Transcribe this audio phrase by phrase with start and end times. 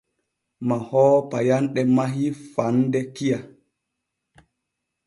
[0.67, 3.37] Mahoowo payanɗe mahii faande kiya.